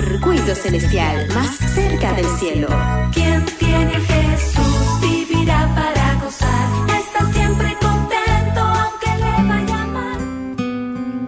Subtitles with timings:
[0.00, 2.68] Circuito Celestial, más cerca del cielo.
[3.12, 6.68] Quien tiene a Jesús vivirá para gozar.
[6.96, 10.20] Está siempre contento aunque le vaya mal.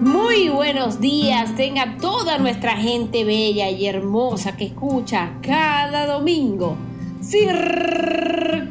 [0.01, 6.77] Muy buenos días, tenga toda nuestra gente bella y hermosa que escucha cada domingo.
[7.21, 8.71] Circuito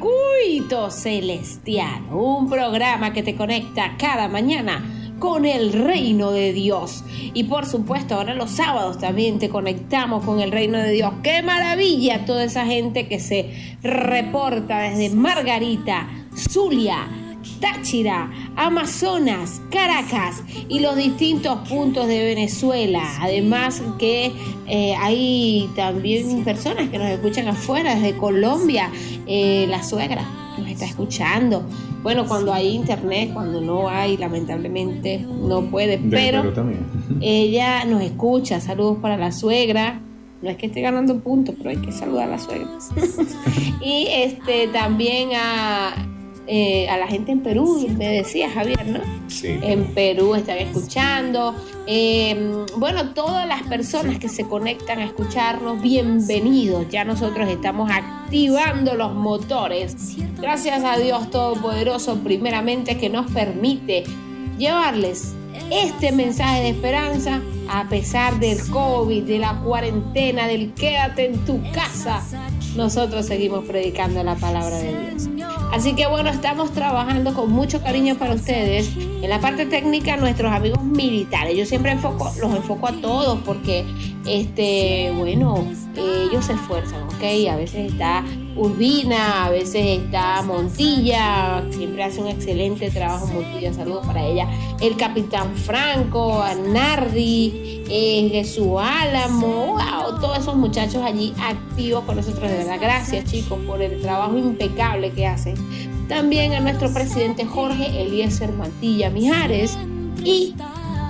[0.91, 4.81] Celestial, un programa que te conecta cada mañana
[5.19, 7.03] con el reino de Dios.
[7.33, 11.13] Y por supuesto, ahora los sábados también te conectamos con el reino de Dios.
[11.23, 12.25] ¡Qué maravilla!
[12.25, 17.07] Toda esa gente que se reporta desde Margarita, Zulia,
[17.59, 23.03] Táchira, Amazonas, Caracas y los distintos puntos de Venezuela.
[23.19, 24.31] Además que
[24.67, 28.89] eh, hay también personas que nos escuchan afuera, desde Colombia,
[29.27, 30.25] eh, la suegra
[30.57, 31.63] nos está escuchando.
[32.01, 36.85] Bueno, cuando hay internet, cuando no hay, lamentablemente no puede, pero también.
[37.21, 38.59] ella nos escucha.
[38.61, 40.01] Saludos para la suegra.
[40.41, 42.69] No es que esté ganando puntos, pero hay que saludar a la suegra.
[43.81, 46.08] y este también a,
[46.51, 49.01] eh, a la gente en Perú, me decía Javier, ¿no?
[49.27, 49.49] Sí.
[49.61, 51.53] En Perú están escuchando.
[51.85, 56.89] Eh, bueno, todas las personas que se conectan a escucharnos, bienvenidos.
[56.89, 60.17] Ya nosotros estamos activando los motores.
[60.41, 64.05] Gracias a Dios Todopoderoso, primeramente, que nos permite
[64.57, 65.35] llevarles
[65.69, 71.61] este mensaje de esperanza a pesar del COVID, de la cuarentena, del quédate en tu
[71.73, 72.23] casa.
[72.75, 75.29] Nosotros seguimos predicando la palabra de Dios.
[75.71, 78.91] Así que bueno, estamos trabajando con mucho cariño para ustedes.
[78.97, 81.55] En la parte técnica, nuestros amigos militares.
[81.55, 83.85] Yo siempre enfoco, los enfoco a todos porque,
[84.25, 85.63] este, bueno,
[85.95, 87.51] ellos se esfuerzan, ¿ok?
[87.51, 88.23] A veces está
[88.55, 94.47] Urbina, a veces está Montilla, siempre hace un excelente trabajo Montilla, saludos para ella.
[94.81, 99.77] El Capitán Franco, Nardi, eh, Jesús Álamo,
[100.19, 102.77] todos esos muchachos allí activos con nosotros, de verdad.
[102.79, 105.55] Gracias chicos por el trabajo impecable que hacen.
[106.07, 109.77] También a nuestro presidente Jorge Eliezer Mantilla Mijares
[110.23, 110.55] y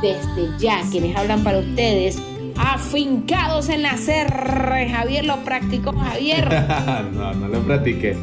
[0.02, 2.22] desde ya quienes hablan para ustedes,
[2.60, 4.90] afincados en la CR.
[4.92, 6.50] Javier lo practicó, Javier.
[7.14, 8.18] no, no lo practiqué.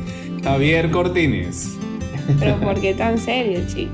[0.45, 1.77] Javier Cortines.
[2.39, 3.91] Pero ¿por qué tan serio, chico?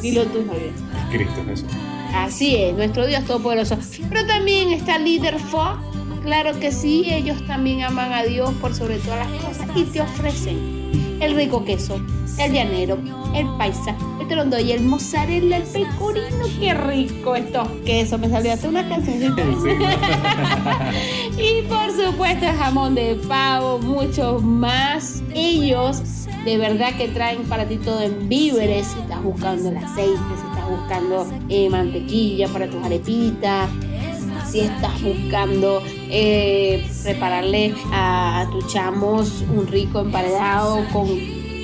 [0.00, 0.72] Dilo tú, Javier.
[1.10, 1.68] Cristo Jesús.
[2.14, 3.78] Así es, nuestro Dios Todopoderoso.
[4.08, 5.78] Pero también está Líder Fo.
[6.22, 10.00] Claro que sí, ellos también aman a Dios por sobre todas las cosas y te
[10.00, 10.81] ofrecen
[11.20, 12.00] el rico queso,
[12.38, 12.98] el llanero,
[13.34, 16.46] el paisa, el trondoy, el mozzarella, el pecorino.
[16.58, 18.20] Qué rico estos quesos.
[18.20, 19.42] Me salió hasta una cancioncita.
[21.38, 25.22] y por supuesto el jamón de pavo, mucho más.
[25.34, 26.02] Ellos
[26.44, 28.88] de verdad que traen para ti todo en víveres.
[28.88, 33.70] Si estás buscando el aceite, si estás buscando eh, mantequilla para tus arepitas,
[34.50, 41.08] si estás buscando eh, prepararle a, a tus chamos un rico emparedado con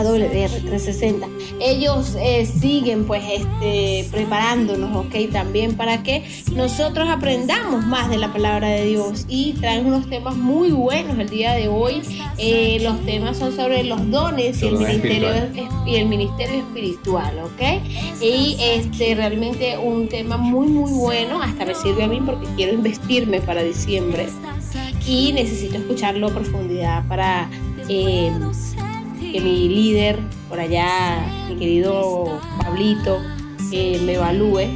[0.00, 1.28] eh, 360, AWR 360,
[1.60, 6.24] ellos eh, siguen pues este, preparándonos, ok, también para que
[6.54, 9.24] nosotros aprendamos más de la palabra de Dios.
[9.28, 12.02] Y traen unos temas muy buenos el día de hoy.
[12.38, 15.28] Eh, los temas son sobre los dones y el, ministerio,
[15.86, 18.22] y el ministerio espiritual, ok.
[18.22, 22.74] Y este, realmente un tema muy, muy bueno, hasta me sirve a mí porque quiero
[22.74, 24.28] investirme para diciembre.
[25.06, 27.48] Y necesito escucharlo a profundidad para...
[27.88, 28.30] eh,
[29.32, 33.18] que mi líder por allá, mi querido Pablito,
[33.72, 34.66] eh, me evalúe.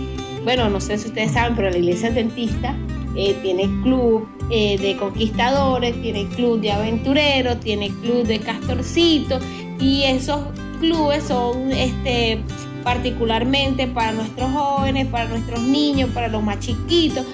[0.44, 2.74] Bueno, no sé si ustedes saben, pero la iglesia adventista
[3.16, 9.42] eh, tiene club eh, de conquistadores, tiene club de aventureros, tiene club de castorcitos
[9.80, 10.40] y esos
[10.80, 12.40] clubes son este
[12.82, 17.24] particularmente para nuestros jóvenes, para nuestros niños, para los más chiquitos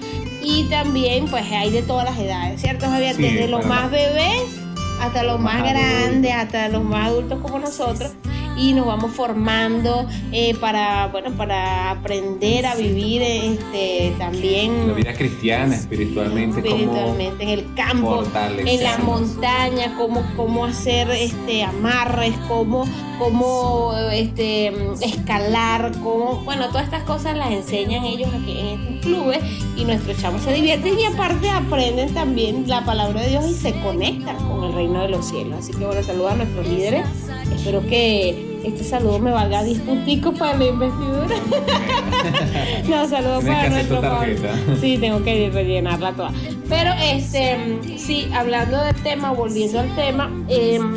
[0.42, 3.16] y también pues hay de todas las edades, ¿cierto Javier?
[3.16, 4.57] Sí, Desde los más bebés
[5.00, 8.12] hasta los más Más grandes, hasta los más adultos como nosotros
[8.58, 15.14] y nos vamos formando eh, para bueno para aprender a vivir este también La vida
[15.14, 18.24] cristiana, espiritualmente, espiritualmente en el campo
[18.58, 22.84] en la montaña cómo cómo hacer este amarres cómo
[23.18, 29.38] cómo este escalar cómo bueno todas estas cosas las enseñan ellos aquí en estos clubes
[29.76, 33.72] y nuestros chamos se divierten y aparte aprenden también la palabra de Dios y se
[33.80, 35.58] conectan con el reino de los cielos.
[35.58, 37.06] Así que bueno saludos a nuestros líderes.
[37.54, 41.26] Espero que este saludo me valga 10 punticos para la investidura
[42.88, 44.54] no Tienes para nuestro tarjeta.
[44.80, 46.32] Sí, tengo que rellenarla toda.
[46.68, 50.94] Pero este, sí, hablando del tema, volviendo al tema, em,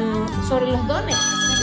[0.47, 1.15] sobre los dones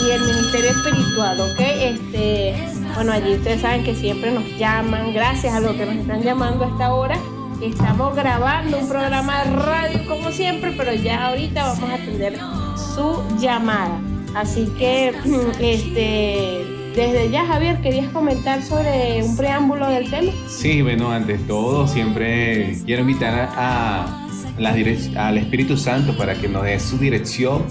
[0.06, 1.60] y el ministerio espiritual, ¿ok?
[1.60, 2.54] Este,
[2.94, 6.64] bueno, allí ustedes saben que siempre nos llaman, gracias a los que nos están llamando
[6.64, 7.16] a esta hora.
[7.60, 12.38] Estamos grabando un programa de radio como siempre, pero ya ahorita vamos a atender
[12.76, 14.00] su llamada.
[14.34, 15.12] Así que,
[15.60, 16.64] este,
[16.94, 20.32] desde ya, Javier, ¿querías comentar sobre un preámbulo del tema?
[20.48, 24.28] Sí, bueno, antes todo, siempre quiero invitar a
[24.58, 24.74] la
[25.16, 27.64] al Espíritu Santo para que nos dé su dirección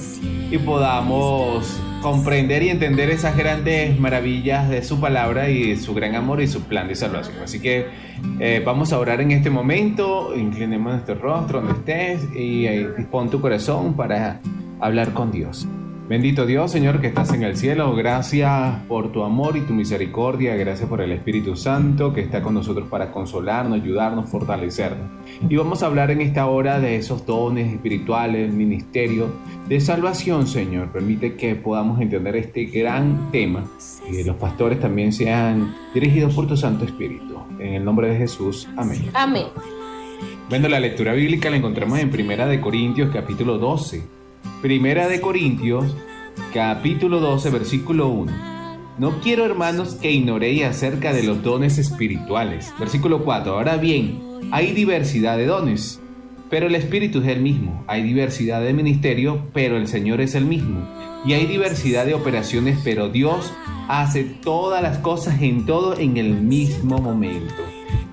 [0.49, 6.41] y podamos comprender y entender esas grandes maravillas de su palabra y su gran amor
[6.41, 7.37] y su plan de salvación.
[7.43, 7.87] Así que
[8.39, 13.29] eh, vamos a orar en este momento, inclinemos nuestro rostro donde estés y eh, dispón
[13.29, 14.39] tu corazón para
[14.79, 15.67] hablar con Dios.
[16.09, 17.93] Bendito Dios, Señor, que estás en el cielo.
[17.93, 20.55] Gracias por tu amor y tu misericordia.
[20.55, 25.05] Gracias por el Espíritu Santo que está con nosotros para consolarnos, ayudarnos, fortalecernos.
[25.49, 29.27] Y vamos a hablar en esta hora de esos dones espirituales, ministerio
[29.67, 30.93] de salvación, Señor.
[30.93, 33.65] Permite que podamos entender este gran tema
[34.09, 37.37] y que los pastores también sean dirigidos por tu Santo Espíritu.
[37.59, 38.69] En el nombre de Jesús.
[38.77, 39.09] Amén.
[39.13, 39.47] Amén.
[40.47, 44.16] Bueno, la lectura bíblica la encontramos en Primera de Corintios capítulo 12.
[44.61, 45.95] Primera de Corintios
[46.53, 48.31] capítulo 12 versículo 1.
[48.97, 52.73] No quiero, hermanos, que ignoréis acerca de los dones espirituales.
[52.79, 53.53] Versículo 4.
[53.53, 54.19] Ahora bien,
[54.51, 56.01] hay diversidad de dones,
[56.49, 57.83] pero el Espíritu es el mismo.
[57.87, 60.87] Hay diversidad de ministerio, pero el Señor es el mismo.
[61.25, 63.53] Y hay diversidad de operaciones, pero Dios
[63.87, 67.63] hace todas las cosas en todo en el mismo momento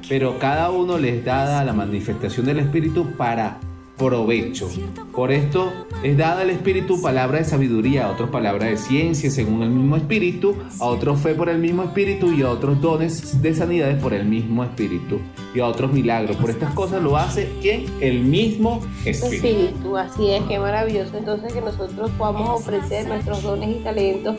[0.09, 3.59] pero cada uno les da la manifestación del Espíritu para
[3.97, 4.69] provecho.
[5.15, 5.73] Por esto
[6.03, 9.97] es dada al Espíritu palabra de sabiduría, a otros palabra de ciencia según el mismo
[9.97, 14.13] Espíritu, a otros fe por el mismo Espíritu y a otros dones de sanidades por
[14.13, 15.21] el mismo Espíritu
[15.55, 16.37] y a otros milagros.
[16.37, 17.87] Por estas cosas lo hace ¿quién?
[18.01, 19.47] El mismo Espíritu.
[19.47, 21.17] Espíritu, así es, qué maravilloso.
[21.17, 24.37] Entonces que nosotros podamos ofrecer nuestros dones y talentos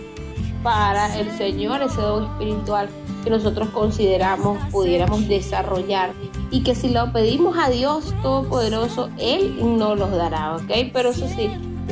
[0.63, 2.89] para el Señor, ese don espiritual
[3.23, 6.11] que nosotros consideramos pudiéramos desarrollar
[6.55, 10.71] y que si lo pedimos a Dios Todopoderoso, Él nos los dará, ¿ok?
[10.93, 11.49] Pero eso sí,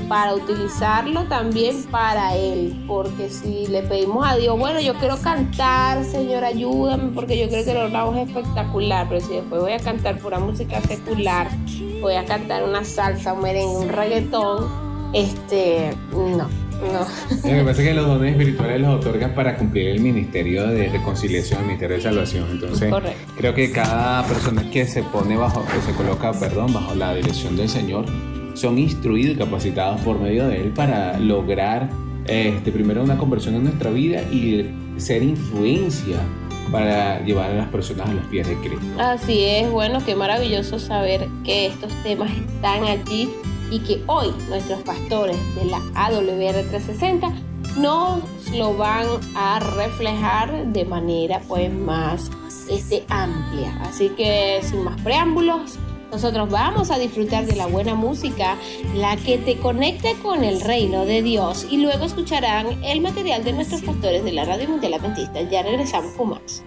[0.07, 6.05] para utilizarlo también para Él, porque si le pedimos a Dios, bueno, yo quiero cantar,
[6.05, 9.79] Señor, ayúdame, porque yo creo que la voz es espectacular, pero si después voy a
[9.79, 11.49] cantar pura música secular,
[11.99, 16.62] voy a cantar una salsa, un merengue, un reggaetón, este, no.
[16.91, 16.99] No.
[17.49, 20.89] Lo que pasa es que los dones espirituales los otorgan para cumplir el ministerio de
[20.89, 22.47] reconciliación, el ministerio de salvación.
[22.51, 23.33] Entonces, Correcto.
[23.37, 27.55] creo que cada persona que se pone bajo, que se coloca, perdón, bajo la dirección
[27.55, 28.05] del Señor,
[28.53, 31.89] son instruidos y capacitados por medio de Él para lograr,
[32.25, 36.17] este, primero una conversión en nuestra vida y ser influencia
[36.71, 38.85] para llevar a las personas a los pies de Cristo.
[38.97, 43.29] Así es, bueno, qué maravilloso saber que estos temas están allí
[43.71, 47.31] y que hoy nuestros pastores de la AWR 360
[47.77, 52.29] nos lo van a reflejar de manera pues más
[52.69, 53.79] este, amplia.
[53.83, 55.77] Así que sin más preámbulos,
[56.11, 58.55] nosotros vamos a disfrutar de la buena música,
[58.93, 63.53] la que te conecta con el reino de Dios y luego escucharán el material de
[63.53, 65.41] nuestros pastores de la Radio Mundial Adventista.
[65.41, 66.63] Ya regresamos con más.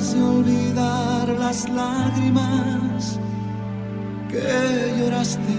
[0.00, 3.20] De olvidar las lágrimas
[4.30, 5.58] que lloraste,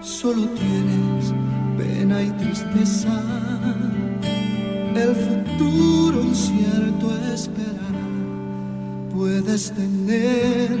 [0.00, 1.34] solo tienes
[1.76, 3.20] pena y tristeza,
[4.94, 7.90] el futuro incierto espera.
[9.12, 10.80] Puedes tener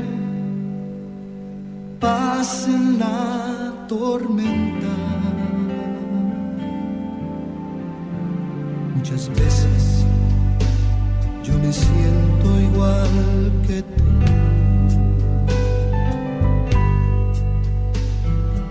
[1.98, 4.94] paz en la tormenta.
[8.94, 9.95] Muchas veces
[11.80, 13.12] siento igual
[13.66, 14.04] que tú.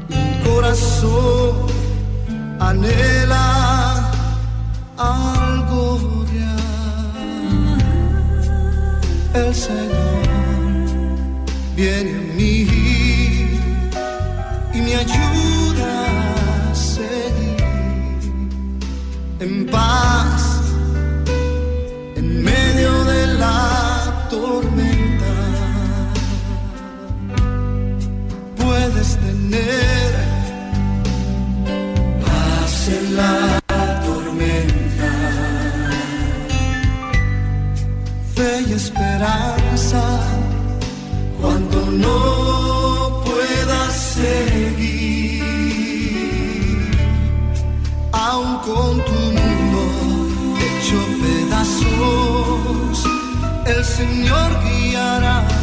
[0.10, 1.54] Mi corazón
[2.60, 3.48] anhela
[4.98, 5.84] algo
[6.32, 7.78] real
[9.42, 10.26] el Señor
[11.76, 12.56] viene a mí
[14.74, 15.92] y me ayuda
[16.72, 17.58] a seguir
[19.40, 20.25] en paz
[29.50, 30.14] tener
[32.88, 33.60] en la
[34.06, 35.12] tormenta.
[38.36, 40.04] Fe y esperanza
[41.42, 45.42] cuando no puedas seguir,
[48.12, 49.82] aun con tu mundo
[50.66, 52.98] hecho pedazos,
[53.66, 55.55] el Señor guiará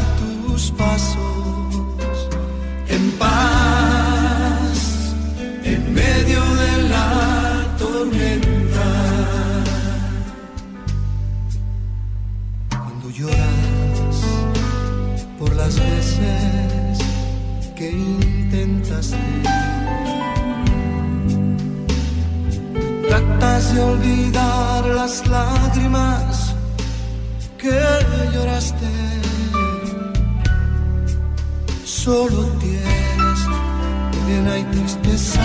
[34.62, 35.42] y tristeza,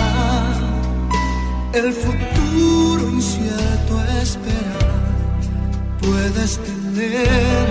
[1.72, 4.78] el futuro incierto espera
[6.00, 7.66] puedes tener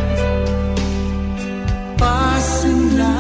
[1.98, 3.20] paz en la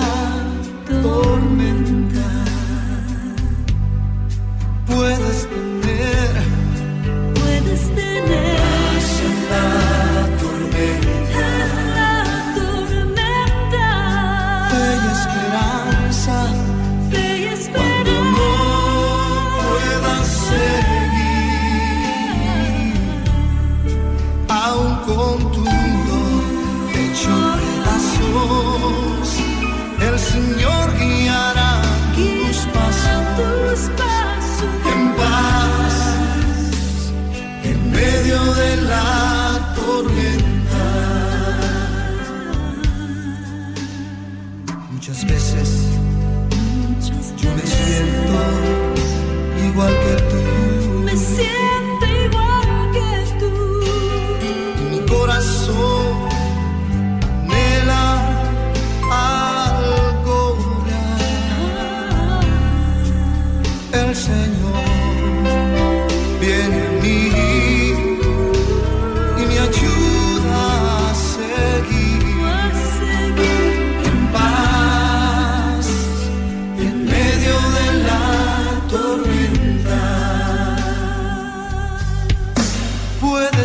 [51.38, 51.87] tú.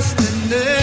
[0.02, 0.81] destiny.